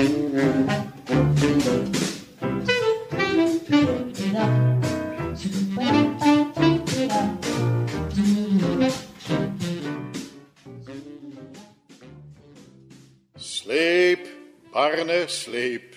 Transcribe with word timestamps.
Sleep, 0.00 0.08
Arne, 14.70 15.24
sleep. 15.28 15.94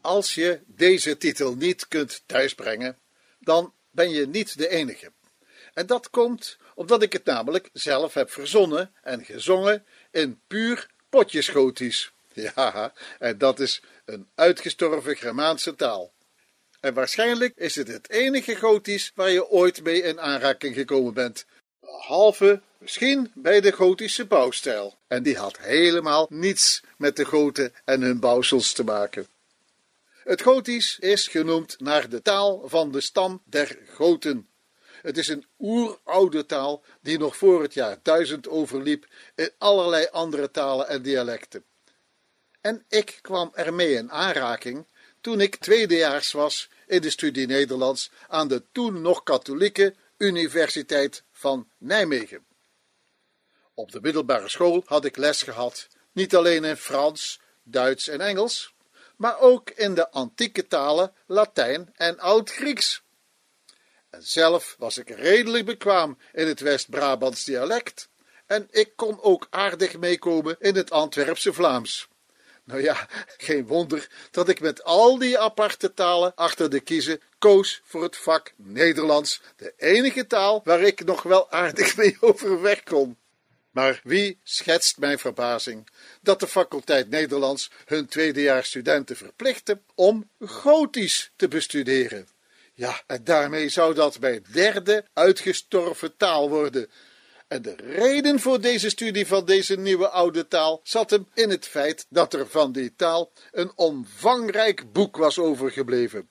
Als 0.00 0.34
je 0.34 0.60
deze 0.66 1.16
titel 1.16 1.54
niet 1.54 1.88
kunt 1.88 2.22
thuisbrengen, 2.26 2.98
dan 3.38 3.74
ben 3.90 4.10
je 4.10 4.26
niet 4.26 4.58
de 4.58 4.68
enige. 4.68 5.12
En 5.72 5.86
dat 5.86 6.10
komt 6.10 6.58
omdat 6.74 7.02
ik 7.02 7.12
het 7.12 7.24
namelijk 7.24 7.70
zelf 7.72 8.14
heb 8.14 8.30
verzonnen 8.30 8.94
en 9.02 9.24
gezongen 9.24 9.86
in 10.10 10.40
puur 10.46 10.92
potjesgotisch. 11.14 12.12
Ja, 12.34 12.92
en 13.18 13.38
dat 13.38 13.60
is 13.60 13.80
een 14.04 14.28
uitgestorven 14.34 15.16
Germaanse 15.16 15.74
taal. 15.74 16.12
En 16.80 16.94
waarschijnlijk 16.94 17.52
is 17.56 17.74
het 17.74 17.88
het 17.88 18.10
enige 18.10 18.56
gotisch 18.56 19.12
waar 19.14 19.30
je 19.30 19.48
ooit 19.48 19.82
mee 19.82 20.02
in 20.02 20.20
aanraking 20.20 20.74
gekomen 20.74 21.14
bent. 21.14 21.46
Behalve 21.80 22.60
misschien 22.78 23.30
bij 23.34 23.60
de 23.60 23.72
gotische 23.72 24.24
bouwstijl. 24.24 24.98
En 25.08 25.22
die 25.22 25.36
had 25.36 25.58
helemaal 25.58 26.26
niets 26.30 26.82
met 26.96 27.16
de 27.16 27.24
goten 27.24 27.72
en 27.84 28.00
hun 28.00 28.20
bouwsels 28.20 28.72
te 28.72 28.84
maken. 28.84 29.26
Het 30.24 30.42
Gotisch 30.42 30.98
is 30.98 31.28
genoemd 31.28 31.80
naar 31.80 32.08
de 32.08 32.22
taal 32.22 32.68
van 32.68 32.92
de 32.92 33.00
stam 33.00 33.42
der 33.44 33.78
Goten. 33.92 34.48
Het 35.04 35.18
is 35.18 35.28
een 35.28 35.46
oeroude 35.58 36.46
taal 36.46 36.82
die 37.00 37.18
nog 37.18 37.36
voor 37.36 37.62
het 37.62 37.74
jaar 37.74 37.98
1000 38.02 38.48
overliep 38.48 39.06
in 39.34 39.50
allerlei 39.58 40.08
andere 40.10 40.50
talen 40.50 40.88
en 40.88 41.02
dialecten. 41.02 41.64
En 42.60 42.84
ik 42.88 43.18
kwam 43.20 43.50
ermee 43.54 43.94
in 43.94 44.10
aanraking 44.10 44.86
toen 45.20 45.40
ik 45.40 45.56
tweedejaars 45.56 46.32
was 46.32 46.68
in 46.86 47.00
de 47.00 47.10
studie 47.10 47.46
Nederlands 47.46 48.10
aan 48.28 48.48
de 48.48 48.62
toen 48.72 49.00
nog 49.00 49.22
katholieke 49.22 49.94
Universiteit 50.16 51.22
van 51.32 51.68
Nijmegen. 51.78 52.46
Op 53.74 53.92
de 53.92 54.00
middelbare 54.00 54.48
school 54.48 54.82
had 54.86 55.04
ik 55.04 55.16
les 55.16 55.42
gehad, 55.42 55.88
niet 56.12 56.36
alleen 56.36 56.64
in 56.64 56.76
Frans, 56.76 57.40
Duits 57.62 58.08
en 58.08 58.20
Engels, 58.20 58.74
maar 59.16 59.38
ook 59.38 59.70
in 59.70 59.94
de 59.94 60.10
antieke 60.10 60.66
talen 60.66 61.12
Latijn 61.26 61.92
en 61.94 62.18
Oud-Grieks. 62.18 63.03
En 64.14 64.22
zelf 64.22 64.74
was 64.78 64.98
ik 64.98 65.08
redelijk 65.10 65.64
bekwaam 65.64 66.18
in 66.32 66.46
het 66.46 66.60
West-Brabants 66.60 67.44
dialect 67.44 68.08
en 68.46 68.68
ik 68.70 68.92
kon 68.96 69.22
ook 69.22 69.46
aardig 69.50 69.98
meekomen 69.98 70.56
in 70.58 70.76
het 70.76 70.90
Antwerpse 70.90 71.52
Vlaams. 71.52 72.08
Nou 72.64 72.82
ja, 72.82 73.08
geen 73.36 73.66
wonder 73.66 74.08
dat 74.30 74.48
ik 74.48 74.60
met 74.60 74.84
al 74.84 75.18
die 75.18 75.38
aparte 75.38 75.94
talen 75.94 76.34
achter 76.34 76.70
de 76.70 76.80
kiezen 76.80 77.20
koos 77.38 77.80
voor 77.84 78.02
het 78.02 78.16
vak 78.16 78.52
Nederlands, 78.56 79.40
de 79.56 79.74
enige 79.76 80.26
taal 80.26 80.60
waar 80.64 80.80
ik 80.80 81.04
nog 81.04 81.22
wel 81.22 81.50
aardig 81.50 81.96
mee 82.00 82.16
overweg 82.20 82.82
kon. 82.82 83.16
Maar 83.70 84.00
wie 84.04 84.38
schetst 84.42 84.98
mijn 84.98 85.18
verbazing 85.18 85.88
dat 86.20 86.40
de 86.40 86.48
faculteit 86.48 87.10
Nederlands 87.10 87.70
hun 87.84 88.06
tweedejaars 88.06 88.68
studenten 88.68 89.16
verplichtte 89.16 89.80
om 89.94 90.30
Gotisch 90.40 91.30
te 91.36 91.48
bestuderen? 91.48 92.33
Ja, 92.74 93.02
en 93.06 93.24
daarmee 93.24 93.68
zou 93.68 93.94
dat 93.94 94.20
mijn 94.20 94.44
derde 94.52 95.04
uitgestorven 95.12 96.16
taal 96.16 96.48
worden. 96.48 96.90
En 97.48 97.62
de 97.62 97.74
reden 97.76 98.40
voor 98.40 98.60
deze 98.60 98.90
studie 98.90 99.26
van 99.26 99.44
deze 99.44 99.76
nieuwe 99.76 100.08
oude 100.08 100.48
taal 100.48 100.80
zat 100.82 101.10
hem 101.10 101.28
in 101.34 101.50
het 101.50 101.66
feit 101.66 102.06
dat 102.08 102.34
er 102.34 102.48
van 102.48 102.72
die 102.72 102.94
taal 102.96 103.32
een 103.52 103.72
omvangrijk 103.76 104.92
boek 104.92 105.16
was 105.16 105.38
overgebleven. 105.38 106.28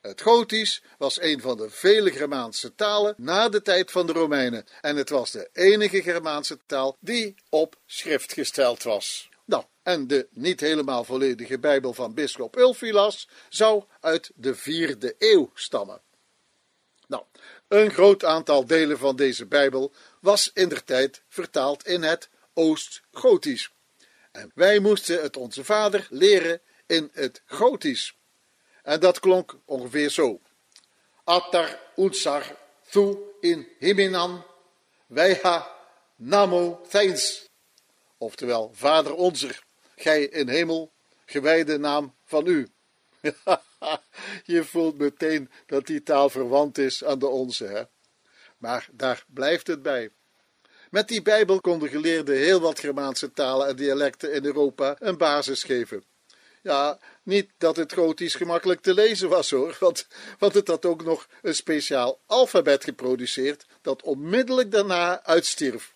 Het 0.00 0.20
Gotisch 0.20 0.82
was 0.98 1.20
een 1.20 1.40
van 1.40 1.56
de 1.56 1.70
vele 1.70 2.10
Germaanse 2.10 2.74
talen 2.74 3.14
na 3.16 3.48
de 3.48 3.62
tijd 3.62 3.90
van 3.90 4.06
de 4.06 4.12
Romeinen 4.12 4.66
en 4.80 4.96
het 4.96 5.08
was 5.08 5.30
de 5.30 5.48
enige 5.52 6.02
Germaanse 6.02 6.58
taal 6.66 6.96
die 7.00 7.34
op 7.48 7.76
schrift 7.86 8.32
gesteld 8.32 8.82
was. 8.82 9.28
Nou, 9.44 9.64
en 9.82 10.06
de 10.06 10.28
niet 10.30 10.60
helemaal 10.60 11.04
volledige 11.04 11.58
Bijbel 11.58 11.92
van 11.92 12.14
bisschop 12.14 12.56
Ulfilas 12.56 13.28
zou 13.48 13.84
uit 14.00 14.30
de 14.34 14.54
vierde 14.54 15.14
eeuw 15.18 15.50
stammen. 15.54 16.00
Nou, 17.06 17.24
een 17.68 17.90
groot 17.90 18.24
aantal 18.24 18.66
delen 18.66 18.98
van 18.98 19.16
deze 19.16 19.46
Bijbel 19.46 19.92
was 20.20 20.50
in 20.54 20.68
der 20.68 20.84
tijd 20.84 21.22
vertaald 21.28 21.86
in 21.86 22.02
het 22.02 22.28
Oost-Gotisch. 22.54 23.70
En 24.32 24.50
wij 24.54 24.78
moesten 24.78 25.22
het 25.22 25.36
onze 25.36 25.64
vader 25.64 26.06
leren 26.10 26.60
in 26.86 27.10
het 27.12 27.42
Gotisch. 27.46 28.16
En 28.82 29.00
dat 29.00 29.20
klonk 29.20 29.56
ongeveer 29.64 30.10
zo. 30.10 30.40
Atar 31.24 31.80
utsar 31.96 32.56
thu 32.90 33.18
in 33.40 33.68
himinan 33.78 34.44
weiha 35.06 35.76
namo 36.16 36.80
theins. 36.88 37.48
Oftewel, 38.24 38.70
Vader 38.74 39.14
onze, 39.14 39.54
gij 39.96 40.24
in 40.24 40.48
hemel, 40.48 40.92
gewijde 41.26 41.78
naam 41.78 42.14
van 42.24 42.46
u. 42.46 42.68
Je 44.54 44.64
voelt 44.64 44.98
meteen 44.98 45.50
dat 45.66 45.86
die 45.86 46.02
taal 46.02 46.30
verwant 46.30 46.78
is 46.78 47.04
aan 47.04 47.18
de 47.18 47.26
onze, 47.26 47.64
hè? 47.64 47.82
Maar 48.58 48.88
daar 48.92 49.24
blijft 49.26 49.66
het 49.66 49.82
bij. 49.82 50.10
Met 50.90 51.08
die 51.08 51.22
Bijbel 51.22 51.60
konden 51.60 51.88
geleerden 51.88 52.36
heel 52.36 52.60
wat 52.60 52.78
Germaanse 52.78 53.32
talen 53.32 53.68
en 53.68 53.76
dialecten 53.76 54.32
in 54.32 54.44
Europa 54.44 54.96
een 54.98 55.16
basis 55.16 55.62
geven. 55.62 56.04
Ja, 56.62 56.98
niet 57.22 57.50
dat 57.58 57.76
het 57.76 57.92
Gotisch 57.92 58.34
gemakkelijk 58.34 58.80
te 58.80 58.94
lezen 58.94 59.28
was 59.28 59.50
hoor, 59.50 59.76
want, 59.80 60.06
want 60.38 60.54
het 60.54 60.68
had 60.68 60.84
ook 60.84 61.04
nog 61.04 61.26
een 61.42 61.54
speciaal 61.54 62.20
alfabet 62.26 62.84
geproduceerd 62.84 63.66
dat 63.82 64.02
onmiddellijk 64.02 64.70
daarna 64.70 65.24
uitstierf. 65.24 65.94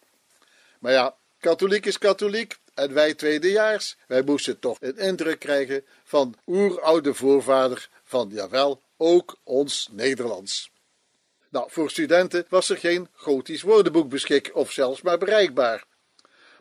Maar 0.78 0.92
ja, 0.92 1.17
katholiek 1.40 1.86
is 1.86 1.98
katholiek 1.98 2.58
en 2.74 2.94
wij 2.94 3.14
tweedejaars, 3.14 3.96
wij 4.06 4.22
moesten 4.22 4.58
toch 4.58 4.76
een 4.80 4.98
indruk 4.98 5.38
krijgen 5.38 5.84
van 6.04 6.34
oeroude 6.46 7.14
voorvader 7.14 7.88
van, 8.04 8.28
jawel, 8.32 8.82
ook 8.96 9.36
ons 9.44 9.88
Nederlands. 9.92 10.70
Nou, 11.50 11.70
voor 11.70 11.90
studenten 11.90 12.46
was 12.48 12.68
er 12.68 12.76
geen 12.76 13.08
Gotisch 13.12 13.62
woordenboek 13.62 14.08
beschik 14.08 14.50
of 14.54 14.72
zelfs 14.72 15.02
maar 15.02 15.18
bereikbaar. 15.18 15.84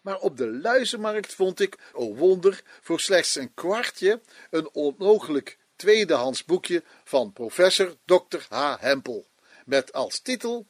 Maar 0.02 0.20
op 0.20 0.38
de 0.38 0.52
luizenmarkt 0.52 1.34
vond 1.34 1.60
ik, 1.60 1.78
oh 1.94 2.18
wonder, 2.18 2.62
voor 2.82 3.00
slechts 3.00 3.36
een 3.36 3.54
kwartje 3.54 4.22
een 4.50 4.70
onmogelijk 4.74 5.58
tweedehands 5.76 6.46
boekje 6.46 6.84
van 7.04 7.34
professor 7.34 7.96
Dr. 8.06 8.38
H. 8.50 8.76
Hempel. 8.80 9.28
Met 9.66 9.94
als 9.94 10.20
titel 10.20 10.68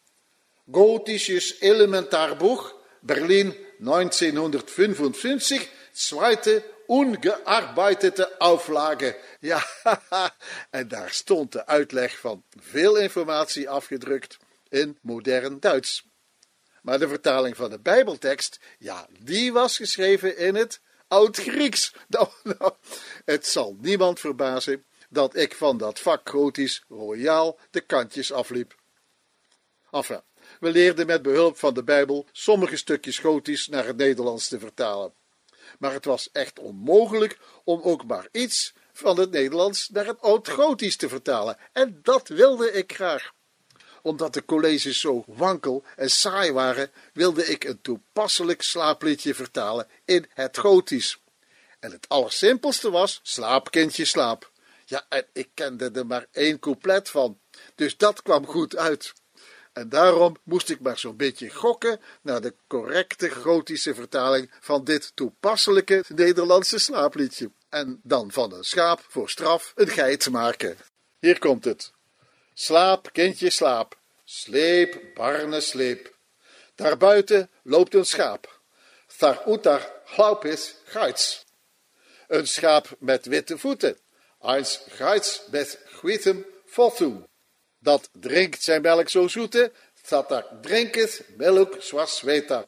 Gotisches 0.71 1.59
Elementarbuch, 1.59 2.75
Berlin 3.01 3.55
1955, 3.77 5.69
zweite 5.91 6.63
ungearbeitete 6.87 8.37
Auflage. 8.39 9.17
Ja, 9.39 9.65
en 10.69 10.87
daar 10.87 11.09
stond 11.09 11.51
de 11.51 11.65
uitleg 11.65 12.19
van 12.19 12.43
veel 12.59 12.95
informatie 12.95 13.69
afgedrukt 13.69 14.37
in 14.69 14.97
modern 15.01 15.59
Duits. 15.59 16.05
Maar 16.81 16.99
de 16.99 17.07
vertaling 17.07 17.55
van 17.55 17.69
de 17.69 17.79
Bijbeltekst, 17.79 18.59
ja, 18.79 19.07
die 19.19 19.53
was 19.53 19.77
geschreven 19.77 20.37
in 20.37 20.55
het 20.55 20.81
Oud-Grieks. 21.07 21.93
Nou, 22.07 22.29
nou, 22.43 22.73
het 23.25 23.47
zal 23.47 23.77
niemand 23.79 24.19
verbazen 24.19 24.85
dat 25.09 25.35
ik 25.35 25.55
van 25.55 25.77
dat 25.77 25.99
vak 25.99 26.29
Gotisch 26.29 26.83
royaal 26.87 27.59
de 27.71 27.81
kantjes 27.81 28.31
afliep. 28.31 28.75
Enfin, 29.91 30.21
we 30.59 30.71
leerden 30.71 31.05
met 31.05 31.21
behulp 31.21 31.57
van 31.57 31.73
de 31.73 31.83
Bijbel 31.83 32.25
sommige 32.31 32.77
stukjes 32.77 33.19
Gotisch 33.19 33.67
naar 33.67 33.85
het 33.85 33.97
Nederlands 33.97 34.47
te 34.47 34.59
vertalen. 34.59 35.13
Maar 35.79 35.93
het 35.93 36.05
was 36.05 36.29
echt 36.31 36.59
onmogelijk 36.59 37.37
om 37.63 37.81
ook 37.81 38.05
maar 38.05 38.27
iets 38.31 38.73
van 38.91 39.19
het 39.19 39.31
Nederlands 39.31 39.89
naar 39.89 40.05
het 40.05 40.21
Oud-Gotisch 40.21 40.95
te 40.95 41.09
vertalen. 41.09 41.57
En 41.73 41.99
dat 42.03 42.27
wilde 42.27 42.71
ik 42.71 42.93
graag 42.93 43.35
omdat 44.01 44.33
de 44.33 44.45
colleges 44.45 44.99
zo 44.99 45.23
wankel 45.27 45.83
en 45.95 46.09
saai 46.09 46.51
waren, 46.51 46.91
wilde 47.13 47.45
ik 47.45 47.63
een 47.63 47.81
toepasselijk 47.81 48.61
slaapliedje 48.61 49.33
vertalen 49.33 49.87
in 50.05 50.25
het 50.33 50.57
Gotisch. 50.57 51.19
En 51.79 51.91
het 51.91 52.09
allersimpelste 52.09 52.89
was: 52.91 53.19
slaap, 53.23 53.71
kindje, 53.71 54.05
slaap. 54.05 54.51
Ja, 54.85 55.05
en 55.09 55.25
ik 55.33 55.49
kende 55.53 55.91
er 55.91 56.05
maar 56.05 56.25
één 56.31 56.59
couplet 56.59 57.09
van, 57.09 57.39
dus 57.75 57.97
dat 57.97 58.21
kwam 58.21 58.45
goed 58.45 58.75
uit. 58.75 59.13
En 59.77 59.89
daarom 59.89 60.37
moest 60.43 60.69
ik 60.69 60.79
maar 60.79 60.97
zo'n 60.97 61.15
beetje 61.15 61.49
gokken 61.49 61.99
naar 62.21 62.41
de 62.41 62.53
correcte 62.67 63.29
gotische 63.29 63.95
vertaling 63.95 64.51
van 64.59 64.83
dit 64.83 65.11
toepasselijke 65.15 66.03
Nederlandse 66.07 66.79
slaapliedje. 66.79 67.51
En 67.69 67.99
dan 68.03 68.31
van 68.31 68.53
een 68.53 68.63
schaap 68.63 69.05
voor 69.07 69.29
straf 69.29 69.71
een 69.75 69.87
geit 69.87 70.29
maken. 70.29 70.77
Hier 71.19 71.39
komt 71.39 71.65
het. 71.65 71.91
Slaap, 72.53 73.09
kindje, 73.11 73.49
slaap. 73.49 73.97
Sleep, 74.23 75.01
barne, 75.13 75.61
sleep. 75.61 76.15
Daarbuiten 76.75 77.49
loopt 77.63 77.93
een 77.93 78.05
schaap. 78.05 78.59
Thar 79.17 79.43
utar 79.47 79.91
glaupis 80.05 80.75
geits. 80.85 81.45
Een 82.27 82.47
schaap 82.47 82.95
met 82.99 83.25
witte 83.25 83.57
voeten. 83.57 83.97
Eins 84.41 84.81
geits 84.87 85.41
met 85.51 85.79
gwitem 85.85 86.45
votum. 86.65 87.25
Dat 87.79 88.09
drinkt 88.13 88.63
zijn 88.63 88.81
melk 88.81 89.09
zo 89.09 89.27
zoete, 89.27 89.71
dat 90.09 90.29
daar 90.29 90.45
drinketh 90.61 91.23
melk 91.37 91.75
zoals 91.79 92.21
weta. 92.21 92.67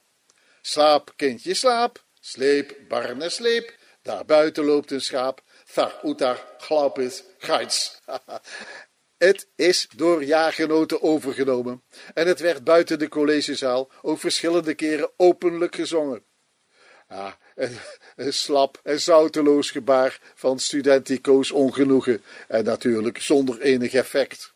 Slaap, 0.62 1.14
kindje, 1.16 1.54
slaap. 1.54 2.06
Sleep, 2.20 2.76
barne, 2.88 3.30
sleep. 3.30 3.74
Daar 4.02 4.26
buiten 4.26 4.66
loopt 4.66 4.92
een 4.92 5.02
schaap. 5.02 5.42
Thar 5.74 6.00
utar 6.04 6.46
glaupis 6.58 7.24
geids. 7.38 8.00
Het 9.18 9.48
is 9.56 9.88
door 9.96 10.24
jaargenoten 10.24 11.02
overgenomen 11.02 11.84
en 12.14 12.28
het 12.28 12.40
werd 12.40 12.64
buiten 12.64 13.00
de 13.00 13.08
collegezaal 13.08 13.92
ook 14.02 14.20
verschillende 14.20 14.74
keren 14.74 15.12
openlijk 15.18 15.76
gezongen. 15.76 16.24
Ja, 17.10 17.38
een, 17.56 17.78
een 18.16 18.34
slap 18.34 18.80
en 18.84 19.02
zouteloos 19.02 19.72
gebaar 19.72 20.20
van 20.36 20.60
studentico's 20.60 21.52
ongenoegen 21.52 22.24
en 22.48 22.64
natuurlijk 22.64 23.22
zonder 23.22 23.62
enig 23.62 23.94
effect. 23.94 24.54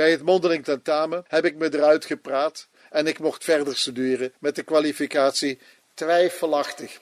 Bij 0.00 0.10
het 0.10 0.22
mondeling 0.22 0.64
tentamen 0.64 1.24
heb 1.28 1.44
ik 1.44 1.56
me 1.56 1.74
eruit 1.74 2.04
gepraat 2.04 2.68
en 2.90 3.06
ik 3.06 3.18
mocht 3.18 3.44
verder 3.44 3.76
studeren 3.76 4.32
met 4.38 4.54
de 4.54 4.62
kwalificatie 4.62 5.58
twijfelachtig, 5.94 7.00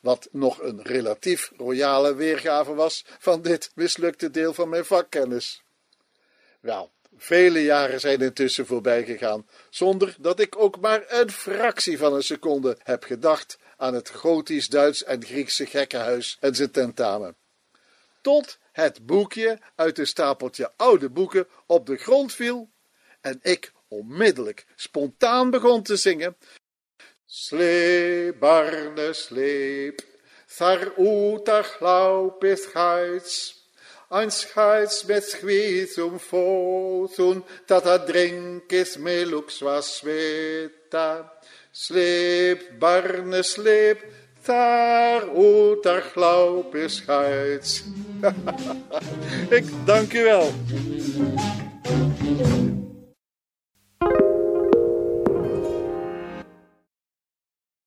wat 0.00 0.28
nog 0.32 0.62
een 0.62 0.82
relatief 0.82 1.52
royale 1.56 2.14
weergave 2.14 2.74
was 2.74 3.04
van 3.18 3.42
dit 3.42 3.70
mislukte 3.74 4.30
deel 4.30 4.54
van 4.54 4.68
mijn 4.68 4.84
vakkennis. 4.84 5.62
Wel, 6.60 6.90
vele 7.16 7.62
jaren 7.62 8.00
zijn 8.00 8.20
intussen 8.20 8.66
voorbij 8.66 9.04
gegaan, 9.04 9.46
zonder 9.68 10.14
dat 10.18 10.40
ik 10.40 10.58
ook 10.58 10.80
maar 10.80 11.04
een 11.08 11.30
fractie 11.30 11.98
van 11.98 12.14
een 12.14 12.22
seconde 12.22 12.76
heb 12.82 13.04
gedacht 13.04 13.58
aan 13.76 13.94
het 13.94 14.10
Gotisch, 14.10 14.68
Duits 14.68 15.04
en 15.04 15.24
Griekse 15.24 15.66
gekkenhuis 15.66 16.36
en 16.40 16.54
zijn 16.54 16.70
tentamen. 16.70 17.36
Tot 18.20 18.58
het 18.72 19.06
boekje 19.06 19.58
uit 19.74 19.98
een 19.98 20.06
stapeltje 20.06 20.72
oude 20.76 21.10
boeken 21.10 21.48
op 21.66 21.86
de 21.86 21.96
grond 21.96 22.34
viel 22.34 22.70
en 23.20 23.38
ik 23.42 23.72
onmiddellijk 23.88 24.66
spontaan 24.76 25.50
begon 25.50 25.82
te 25.82 25.96
zingen. 25.96 26.36
Sleep, 27.26 28.38
barne, 28.38 29.12
sleep, 29.12 30.00
thar 30.46 30.92
uta 30.98 31.64
heids, 32.72 33.60
ein 34.08 34.30
scheids 34.30 35.04
met 35.04 35.24
schwitzum 35.24 36.18
fosun, 36.18 37.44
dat 37.66 37.86
a 37.86 37.98
drinkis 37.98 38.96
melux 38.96 39.60
was. 39.60 40.02
Sleep, 41.70 42.78
barne, 42.78 43.42
sleep, 43.42 44.04
daar 44.42 45.28
o, 45.34 45.80
daar 45.80 46.02
glaup 46.02 46.74
is 46.74 47.02
Ik 49.48 49.64
dank 49.84 50.12
u 50.12 50.22
wel. 50.22 50.50